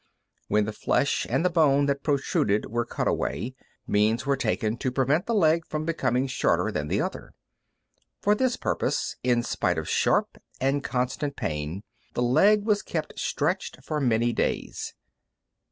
When 0.47 0.65
the 0.65 0.73
flesh 0.73 1.27
and 1.29 1.45
the 1.45 1.51
bone 1.51 1.85
that 1.85 2.01
protruded 2.01 2.65
were 2.71 2.85
cut 2.87 3.07
away, 3.07 3.53
means 3.85 4.25
were 4.25 4.35
taken 4.35 4.75
to 4.77 4.91
prevent 4.91 5.27
the 5.27 5.35
leg 5.35 5.63
from 5.67 5.85
becoming 5.85 6.25
shorter 6.25 6.71
than 6.71 6.87
the 6.87 6.99
other. 6.99 7.35
For 8.19 8.33
this 8.33 8.57
purpose, 8.57 9.15
in 9.21 9.43
spite 9.43 9.77
of 9.77 9.87
sharp 9.87 10.39
and 10.59 10.83
constant 10.83 11.35
pain, 11.35 11.83
the 12.15 12.23
leg 12.23 12.63
was 12.65 12.81
kept 12.81 13.19
stretched 13.19 13.83
for 13.83 14.01
many 14.01 14.33
days. 14.33 14.95